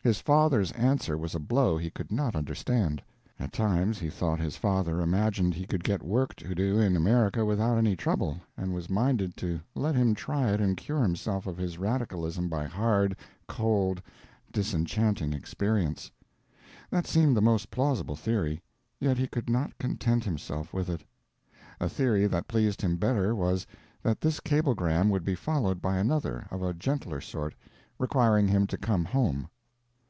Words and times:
His 0.00 0.22
father's 0.22 0.72
answer 0.72 1.18
was 1.18 1.34
a 1.34 1.38
blow 1.38 1.76
he 1.76 1.90
could 1.90 2.10
not 2.10 2.34
understand. 2.34 3.02
At 3.38 3.52
times 3.52 3.98
he 3.98 4.08
thought 4.08 4.40
his 4.40 4.56
father 4.56 5.02
imagined 5.02 5.52
he 5.52 5.66
could 5.66 5.84
get 5.84 6.02
work 6.02 6.34
to 6.36 6.54
do 6.54 6.80
in 6.80 6.96
America 6.96 7.44
without 7.44 7.76
any 7.76 7.94
trouble, 7.94 8.40
and 8.56 8.72
was 8.72 8.88
minded 8.88 9.36
to 9.36 9.60
let 9.74 9.94
him 9.94 10.14
try 10.14 10.50
it 10.50 10.62
and 10.62 10.78
cure 10.78 11.02
himself 11.02 11.46
of 11.46 11.58
his 11.58 11.76
radicalism 11.76 12.48
by 12.48 12.64
hard, 12.64 13.14
cold, 13.46 14.00
disenchanting 14.50 15.34
experience. 15.34 16.10
That 16.88 17.06
seemed 17.06 17.36
the 17.36 17.42
most 17.42 17.70
plausible 17.70 18.16
theory, 18.16 18.62
yet 18.98 19.18
he 19.18 19.26
could 19.26 19.50
not 19.50 19.76
content 19.76 20.24
himself 20.24 20.72
with 20.72 20.88
it. 20.88 21.04
A 21.80 21.86
theory 21.90 22.26
that 22.26 22.48
pleased 22.48 22.80
him 22.80 22.96
better 22.96 23.34
was, 23.36 23.66
that 24.02 24.22
this 24.22 24.40
cablegram 24.40 25.10
would 25.10 25.24
be 25.26 25.34
followed 25.34 25.82
by 25.82 25.98
another, 25.98 26.46
of 26.50 26.62
a 26.62 26.72
gentler 26.72 27.20
sort, 27.20 27.54
requiring 27.98 28.48
him 28.48 28.66
to 28.68 28.78
come 28.78 29.04
home. 29.04 29.50